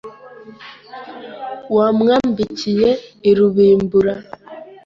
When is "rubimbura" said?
3.37-4.13